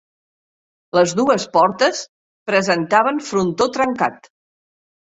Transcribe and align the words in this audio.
Les 0.99 1.13
dues 1.19 1.45
portes 1.59 2.03
presentaven 2.53 3.23
frontó 3.31 3.71
trencat. 3.81 4.35